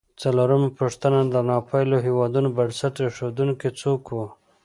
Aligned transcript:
څلورمه 0.21 0.69
پوښتنه: 0.79 1.19
د 1.33 1.35
ناپېیلو 1.49 1.97
هېوادونو 2.07 2.49
بنسټ 2.57 2.93
ایښودونکي 3.03 3.69
څوک 3.81 4.03
و؟ 4.11 4.17